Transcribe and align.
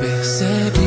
Percebe 0.00 0.80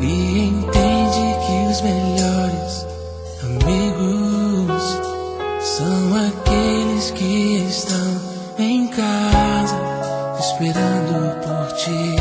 e 0.00 0.38
entende 0.48 1.36
que 1.46 1.70
os 1.70 1.80
melhores 1.82 2.86
amigos 3.42 5.00
são 5.60 6.16
aqueles 6.28 7.10
que 7.12 7.66
estão 7.68 8.20
em 8.58 8.88
casa 8.88 9.76
esperando 10.40 11.36
por 11.42 11.76
ti. 11.76 12.16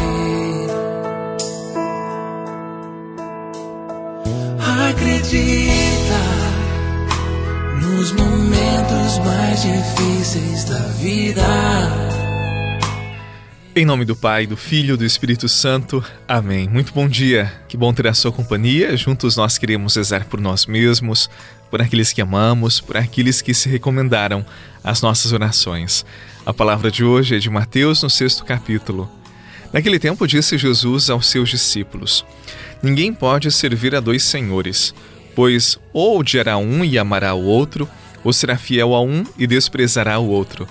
Acredita 4.89 6.21
nos 7.81 8.11
momentos 8.13 9.19
mais 9.25 9.61
difíceis 9.61 10.65
da 10.65 10.79
vida. 10.99 12.11
Em 13.73 13.85
nome 13.85 14.03
do 14.03 14.17
Pai, 14.17 14.45
do 14.45 14.57
Filho 14.57 14.95
e 14.95 14.97
do 14.97 15.05
Espírito 15.05 15.47
Santo. 15.47 16.04
Amém. 16.27 16.68
Muito 16.68 16.91
bom 16.91 17.07
dia. 17.07 17.54
Que 17.69 17.77
bom 17.77 17.93
ter 17.93 18.05
a 18.05 18.13
sua 18.13 18.29
companhia. 18.29 18.97
Juntos 18.97 19.37
nós 19.37 19.57
queremos 19.57 19.96
rezar 19.96 20.25
por 20.25 20.41
nós 20.41 20.65
mesmos, 20.65 21.29
por 21.69 21.82
aqueles 21.82 22.11
que 22.11 22.21
amamos, 22.21 22.82
por 22.82 22.97
aqueles 22.97 23.41
que 23.41 23.54
se 23.54 23.69
recomendaram 23.69 24.46
as 24.83 25.01
nossas 25.01 25.32
orações. 25.32 26.05
A 26.46 26.54
palavra 26.54 26.91
de 26.91 27.05
hoje 27.05 27.37
é 27.37 27.39
de 27.39 27.49
Mateus, 27.49 28.04
no 28.04 28.10
sexto 28.10 28.43
capítulo. 28.43 29.10
Naquele 29.71 29.99
tempo 29.99 30.27
disse 30.27 30.57
Jesus 30.57 31.10
aos 31.10 31.27
seus 31.27 31.49
discípulos: 31.49 32.25
Ninguém 32.83 33.13
pode 33.13 33.49
servir 33.53 33.95
a 33.95 34.02
dois 34.02 34.22
senhores, 34.22 34.94
pois 35.33 35.80
ou 35.94 36.19
odiará 36.19 36.58
um 36.58 36.83
e 36.83 36.99
amará 36.99 37.33
o 37.33 37.45
outro, 37.45 37.88
ou 38.22 38.33
será 38.33 38.58
fiel 38.58 38.94
a 38.94 39.02
um 39.02 39.23
e 39.38 39.47
desprezará 39.47 40.19
o 40.19 40.27
outro. 40.27 40.67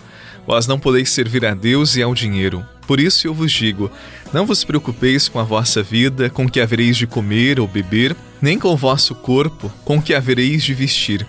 Vós 0.47 0.67
não 0.67 0.78
podeis 0.78 1.09
servir 1.11 1.47
a 1.47 1.55
Deus 1.55 1.97
e 1.97 2.03
ao 2.03 2.14
dinheiro. 2.14 2.62
Por 2.91 2.99
isso 2.99 3.29
eu 3.29 3.33
vos 3.33 3.53
digo: 3.53 3.89
não 4.33 4.45
vos 4.45 4.65
preocupeis 4.65 5.29
com 5.29 5.39
a 5.39 5.45
vossa 5.45 5.81
vida, 5.81 6.29
com 6.29 6.47
o 6.47 6.51
que 6.51 6.61
havereis 6.61 6.97
de 6.97 7.06
comer 7.06 7.61
ou 7.61 7.69
beber, 7.69 8.17
nem 8.42 8.59
com 8.59 8.67
o 8.67 8.77
vosso 8.77 9.14
corpo, 9.14 9.73
com 9.84 9.98
o 9.98 10.03
que 10.03 10.12
havereis 10.12 10.64
de 10.64 10.75
vestir. 10.75 11.25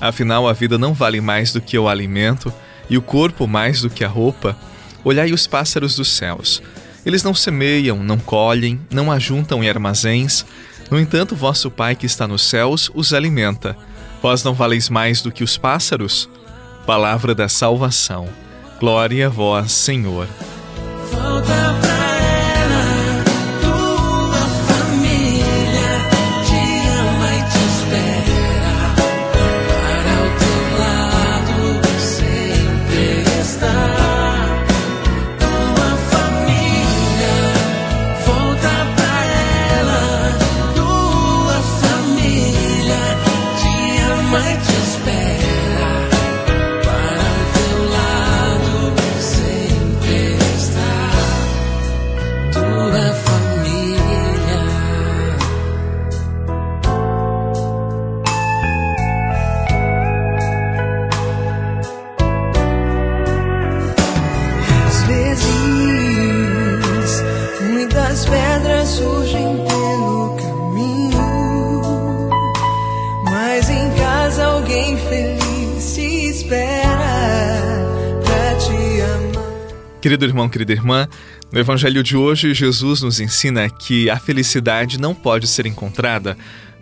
Afinal, 0.00 0.48
a 0.48 0.54
vida 0.54 0.78
não 0.78 0.94
vale 0.94 1.20
mais 1.20 1.52
do 1.52 1.60
que 1.60 1.76
o 1.76 1.86
alimento, 1.86 2.50
e 2.88 2.96
o 2.96 3.02
corpo 3.02 3.46
mais 3.46 3.82
do 3.82 3.90
que 3.90 4.02
a 4.02 4.08
roupa. 4.08 4.56
Olhai 5.04 5.34
os 5.34 5.46
pássaros 5.46 5.96
dos 5.96 6.08
céus. 6.08 6.62
Eles 7.04 7.22
não 7.22 7.34
semeiam, 7.34 8.02
não 8.02 8.18
colhem, 8.18 8.80
não 8.90 9.12
ajuntam 9.12 9.62
em 9.62 9.68
armazéns. 9.68 10.46
No 10.90 10.98
entanto, 10.98 11.36
vosso 11.36 11.70
Pai 11.70 11.94
que 11.94 12.06
está 12.06 12.26
nos 12.26 12.48
céus 12.48 12.90
os 12.94 13.12
alimenta. 13.12 13.76
Vós 14.22 14.42
não 14.42 14.54
valeis 14.54 14.88
mais 14.88 15.20
do 15.20 15.30
que 15.30 15.44
os 15.44 15.58
pássaros? 15.58 16.26
Palavra 16.86 17.34
da 17.34 17.50
salvação. 17.50 18.30
Glória 18.80 19.26
a 19.26 19.28
vós, 19.28 19.72
Senhor. 19.72 20.26
down. 21.48 21.91
Querido 80.02 80.24
irmão, 80.24 80.48
querida 80.48 80.72
irmã, 80.72 81.08
no 81.52 81.60
Evangelho 81.60 82.02
de 82.02 82.16
hoje, 82.16 82.52
Jesus 82.52 83.02
nos 83.02 83.20
ensina 83.20 83.70
que 83.70 84.10
a 84.10 84.18
felicidade 84.18 84.98
não 84.98 85.14
pode 85.14 85.46
ser 85.46 85.64
encontrada 85.64 86.36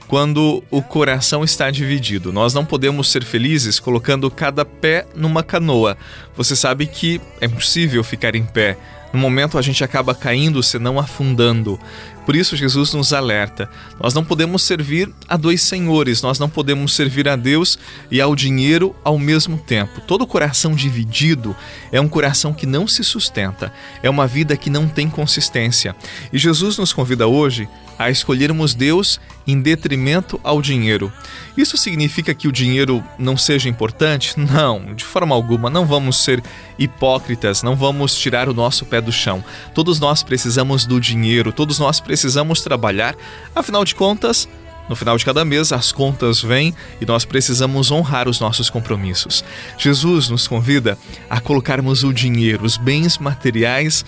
quando 0.08 0.64
o 0.70 0.80
coração 0.80 1.44
está 1.44 1.70
dividido. 1.70 2.32
Nós 2.32 2.54
não 2.54 2.64
podemos 2.64 3.10
ser 3.12 3.22
felizes 3.22 3.78
colocando 3.78 4.30
cada 4.30 4.64
pé 4.64 5.06
numa 5.14 5.42
canoa. 5.42 5.98
Você 6.34 6.56
sabe 6.56 6.86
que 6.86 7.20
é 7.42 7.44
impossível 7.44 8.02
ficar 8.02 8.34
em 8.34 8.46
pé. 8.46 8.78
No 9.12 9.18
momento 9.18 9.58
a 9.58 9.62
gente 9.62 9.82
acaba 9.82 10.14
caindo, 10.14 10.62
senão 10.62 10.98
afundando. 10.98 11.78
Por 12.24 12.36
isso 12.36 12.56
Jesus 12.56 12.92
nos 12.94 13.12
alerta: 13.12 13.68
nós 14.00 14.14
não 14.14 14.24
podemos 14.24 14.62
servir 14.62 15.10
a 15.28 15.36
dois 15.36 15.62
senhores, 15.62 16.22
nós 16.22 16.38
não 16.38 16.48
podemos 16.48 16.94
servir 16.94 17.28
a 17.28 17.34
Deus 17.34 17.78
e 18.10 18.20
ao 18.20 18.36
dinheiro 18.36 18.94
ao 19.02 19.18
mesmo 19.18 19.58
tempo. 19.58 20.00
Todo 20.02 20.26
coração 20.26 20.74
dividido 20.74 21.56
é 21.90 22.00
um 22.00 22.08
coração 22.08 22.52
que 22.52 22.66
não 22.66 22.86
se 22.86 23.02
sustenta, 23.02 23.72
é 24.02 24.08
uma 24.08 24.26
vida 24.26 24.56
que 24.56 24.70
não 24.70 24.86
tem 24.86 25.10
consistência. 25.10 25.96
E 26.32 26.38
Jesus 26.38 26.78
nos 26.78 26.92
convida 26.92 27.26
hoje 27.26 27.68
a 27.98 28.10
escolhermos 28.10 28.74
Deus 28.74 29.20
em 29.46 29.60
detrimento 29.60 30.40
ao 30.42 30.62
dinheiro. 30.62 31.12
Isso 31.56 31.76
significa 31.76 32.32
que 32.32 32.48
o 32.48 32.52
dinheiro 32.52 33.04
não 33.18 33.36
seja 33.36 33.68
importante? 33.68 34.38
Não, 34.40 34.94
de 34.94 35.04
forma 35.04 35.34
alguma. 35.34 35.68
Não 35.68 35.84
vamos 35.84 36.24
ser 36.24 36.42
hipócritas, 36.78 37.62
não 37.62 37.76
vamos 37.76 38.14
tirar 38.14 38.48
o 38.48 38.54
nosso 38.54 38.86
do 39.00 39.12
chão. 39.12 39.44
Todos 39.74 39.98
nós 40.00 40.22
precisamos 40.22 40.86
do 40.86 41.00
dinheiro, 41.00 41.52
todos 41.52 41.78
nós 41.78 42.00
precisamos 42.00 42.60
trabalhar. 42.60 43.14
Afinal 43.54 43.84
de 43.84 43.94
contas, 43.94 44.48
no 44.88 44.96
final 44.96 45.16
de 45.16 45.24
cada 45.24 45.44
mês, 45.44 45.72
as 45.72 45.92
contas 45.92 46.42
vêm 46.42 46.74
e 47.00 47.06
nós 47.06 47.24
precisamos 47.24 47.92
honrar 47.92 48.28
os 48.28 48.40
nossos 48.40 48.68
compromissos. 48.68 49.44
Jesus 49.78 50.28
nos 50.28 50.48
convida 50.48 50.98
a 51.28 51.40
colocarmos 51.40 52.02
o 52.02 52.12
dinheiro, 52.12 52.64
os 52.64 52.76
bens 52.76 53.16
materiais 53.16 54.04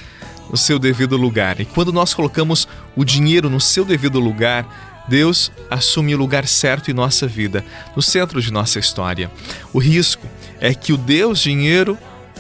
no 0.51 0.57
seu 0.57 0.79
devido 0.79 1.17
lugar. 1.17 1.61
E 1.61 1.65
quando 1.65 1.93
nós 1.93 2.13
colocamos 2.13 2.67
o 2.97 3.05
dinheiro 3.05 3.49
no 3.49 3.61
seu 3.61 3.85
devido 3.85 4.19
lugar, 4.19 4.67
Deus 5.09 5.53
assume 5.71 6.15
o 6.15 6.19
lugar 6.19 6.47
certo 6.47 6.91
em 6.91 6.95
nossa 6.95 7.27
vida, 7.27 7.65
no 7.95 8.03
centro 8.03 8.41
de 8.41 8.53
nossa 8.53 8.79
história. 8.79 9.31
O 9.73 9.79
risco 9.79 10.27
é 10.61 10.75
que 10.75 10.93
o 10.93 10.97
Deus 10.97 11.41
dinheiro 11.41 11.97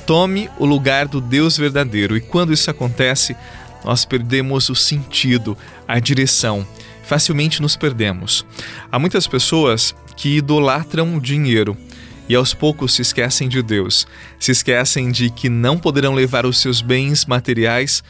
tome 0.07 0.49
o 0.59 0.67
lugar 0.67 1.07
do 1.07 1.21
Deus 1.21 1.57
verdadeiro, 1.57 2.17
e 2.17 2.21
quando 2.21 2.53
isso 2.53 2.71
acontece, 2.71 3.37
nós 3.85 4.05
perdemos 4.05 4.69
o 4.69 4.75
sentido, 4.75 5.57
a 5.87 5.99
direção. 5.99 6.67
Facilmente 7.05 7.61
nos 7.61 7.77
perdemos. 7.77 8.47
Há 8.91 8.99
muitas 8.99 9.27
pessoas 9.27 9.95
que 10.17 10.37
idolatram 10.37 11.17
o 11.17 11.21
dinheiro 11.21 11.77
e 12.29 12.35
aos 12.35 12.55
poucos 12.55 12.95
se 12.95 13.03
esquecem 13.03 13.49
de 13.49 13.63
Deus, 13.63 14.07
se 14.39 14.53
esquecem 14.53 15.11
de 15.11 15.29
que 15.29 15.49
não 15.49 15.77
poderão 15.77 16.15
levar 16.15 16.47
os 16.47 16.59
seus 16.59 16.81
bens 16.81 17.27
materiais 17.27 18.03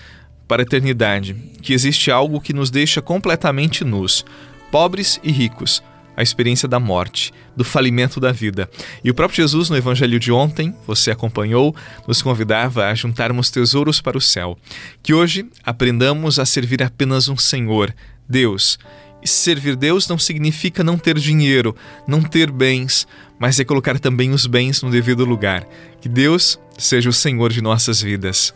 para 0.47 0.63
a 0.63 0.65
eternidade, 0.65 1.35
que 1.63 1.73
existe 1.73 2.11
algo 2.11 2.41
que 2.41 2.53
nos 2.53 2.71
deixa 2.71 3.01
completamente 3.01 3.85
nus, 3.85 4.25
pobres 4.71 5.19
e 5.23 5.33
ricos, 5.33 5.83
a 6.17 6.23
experiência 6.23 6.69
da 6.69 6.79
morte, 6.79 7.33
do 7.57 7.65
falimento 7.65 8.21
da 8.21 8.33
vida. 8.33 8.69
E 9.03 9.11
o 9.11 9.15
próprio 9.15 9.37
Jesus, 9.37 9.71
no 9.71 9.77
Evangelho 9.77 10.19
de 10.19 10.33
ontem, 10.33 10.75
você 10.87 11.11
acompanhou, 11.11 11.75
nos 12.07 12.23
convidava 12.23 12.87
a 12.87 12.95
juntarmos 12.95 13.51
tesouros 13.51 14.01
para 14.01 14.19
o 14.19 14.21
céu. 14.21 14.59
Que 15.03 15.15
hoje 15.15 15.47
aprendamos 15.65 16.39
a 16.39 16.45
servir 16.45 16.83
apenas 16.83 17.29
um 17.29 17.37
Senhor, 17.37 17.95
Deus, 18.29 18.79
e 19.23 19.29
servir 19.29 19.77
Deus 19.77 20.09
não 20.09 20.19
significa 20.19 20.83
não 20.83 20.99
ter 20.99 21.17
dinheiro, 21.17 21.77
não 22.09 22.21
ter 22.21 22.51
bens, 22.51 23.07
mas 23.39 23.59
é 23.61 23.65
colocar 23.65 23.99
também 23.99 24.33
os 24.33 24.47
bens 24.47 24.83
no 24.83 24.91
devido 24.91 25.25
lugar. 25.25 25.65
Que 26.01 26.09
Deus 26.09 26.59
seja 26.77 27.09
o 27.09 27.13
Senhor 27.13 27.53
de 27.53 27.63
nossas 27.63 28.03
vidas. 28.03 28.53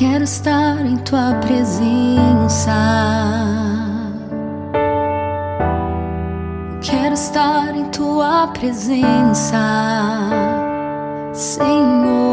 Quero 0.00 0.24
estar 0.24 0.80
em 0.86 0.96
tua 0.96 1.34
presença. 1.42 2.72
Quero 6.80 7.12
estar 7.12 7.76
em 7.76 7.84
tua 7.90 8.46
presença, 8.46 9.58
Senhor. 11.34 12.29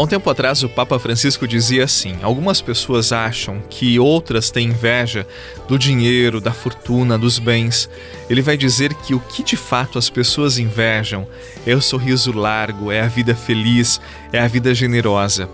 Há 0.00 0.02
um 0.02 0.06
tempo 0.06 0.30
atrás, 0.30 0.62
o 0.62 0.68
Papa 0.70 0.98
Francisco 0.98 1.46
dizia 1.46 1.84
assim: 1.84 2.16
algumas 2.22 2.62
pessoas 2.62 3.12
acham 3.12 3.62
que 3.68 3.98
outras 3.98 4.50
têm 4.50 4.68
inveja 4.68 5.26
do 5.68 5.78
dinheiro, 5.78 6.40
da 6.40 6.52
fortuna, 6.52 7.18
dos 7.18 7.38
bens. 7.38 7.86
Ele 8.30 8.40
vai 8.40 8.56
dizer 8.56 8.94
que 8.94 9.12
o 9.14 9.20
que 9.20 9.42
de 9.42 9.58
fato 9.58 9.98
as 9.98 10.08
pessoas 10.08 10.58
invejam 10.58 11.28
é 11.66 11.74
o 11.74 11.82
sorriso 11.82 12.32
largo, 12.32 12.90
é 12.90 13.02
a 13.02 13.08
vida 13.08 13.34
feliz, 13.34 14.00
é 14.32 14.40
a 14.40 14.48
vida 14.48 14.74
generosa. 14.74 15.50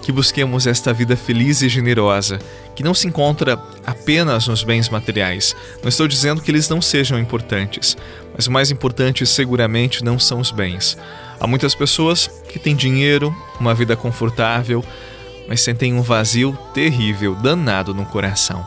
Que 0.00 0.12
busquemos 0.12 0.68
esta 0.68 0.92
vida 0.92 1.16
feliz 1.16 1.60
e 1.60 1.68
generosa, 1.68 2.38
que 2.78 2.84
não 2.84 2.94
se 2.94 3.08
encontra 3.08 3.60
apenas 3.84 4.46
nos 4.46 4.62
bens 4.62 4.88
materiais. 4.88 5.56
Não 5.82 5.88
estou 5.88 6.06
dizendo 6.06 6.40
que 6.40 6.48
eles 6.48 6.68
não 6.68 6.80
sejam 6.80 7.18
importantes, 7.18 7.96
mas 8.32 8.46
o 8.46 8.52
mais 8.52 8.70
importante 8.70 9.26
seguramente 9.26 10.04
não 10.04 10.16
são 10.16 10.38
os 10.38 10.52
bens. 10.52 10.96
Há 11.40 11.46
muitas 11.48 11.74
pessoas 11.74 12.30
que 12.48 12.56
têm 12.56 12.76
dinheiro, 12.76 13.34
uma 13.58 13.74
vida 13.74 13.96
confortável, 13.96 14.84
mas 15.48 15.60
sentem 15.60 15.92
um 15.92 16.02
vazio 16.02 16.56
terrível, 16.72 17.34
danado 17.34 17.92
no 17.92 18.06
coração. 18.06 18.64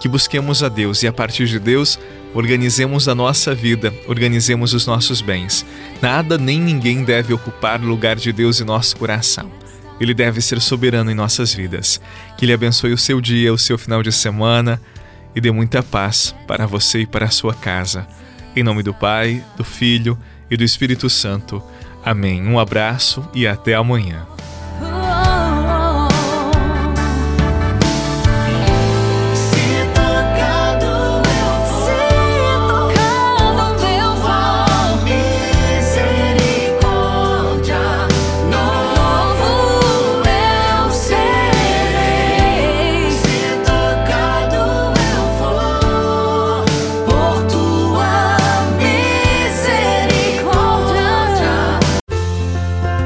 Que 0.00 0.08
busquemos 0.08 0.64
a 0.64 0.68
Deus 0.68 1.04
e 1.04 1.06
a 1.06 1.12
partir 1.12 1.46
de 1.46 1.60
Deus 1.60 2.00
organizemos 2.34 3.06
a 3.06 3.14
nossa 3.14 3.54
vida, 3.54 3.94
organizemos 4.08 4.74
os 4.74 4.88
nossos 4.88 5.20
bens. 5.20 5.64
Nada 6.00 6.36
nem 6.36 6.60
ninguém 6.60 7.04
deve 7.04 7.32
ocupar 7.32 7.80
o 7.80 7.86
lugar 7.86 8.16
de 8.16 8.32
Deus 8.32 8.60
em 8.60 8.64
nosso 8.64 8.96
coração. 8.96 9.61
Ele 10.00 10.14
deve 10.14 10.40
ser 10.40 10.60
soberano 10.60 11.10
em 11.10 11.14
nossas 11.14 11.54
vidas. 11.54 12.00
Que 12.36 12.44
Ele 12.44 12.52
abençoe 12.52 12.92
o 12.92 12.98
seu 12.98 13.20
dia, 13.20 13.52
o 13.52 13.58
seu 13.58 13.78
final 13.78 14.02
de 14.02 14.12
semana 14.12 14.80
e 15.34 15.40
dê 15.40 15.50
muita 15.50 15.82
paz 15.82 16.34
para 16.46 16.66
você 16.66 17.00
e 17.00 17.06
para 17.06 17.26
a 17.26 17.30
sua 17.30 17.54
casa. 17.54 18.06
Em 18.54 18.62
nome 18.62 18.82
do 18.82 18.92
Pai, 18.92 19.42
do 19.56 19.64
Filho 19.64 20.18
e 20.50 20.56
do 20.56 20.64
Espírito 20.64 21.08
Santo. 21.08 21.62
Amém. 22.04 22.46
Um 22.46 22.58
abraço 22.58 23.26
e 23.32 23.46
até 23.46 23.74
amanhã. 23.74 24.26